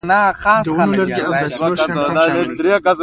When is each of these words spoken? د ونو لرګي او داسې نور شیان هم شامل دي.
د 0.65 0.69
ونو 0.75 0.93
لرګي 0.99 1.21
او 1.25 1.31
داسې 1.43 1.59
نور 1.65 1.75
شیان 1.81 1.97
هم 2.09 2.17
شامل 2.25 2.49
دي. 2.57 2.91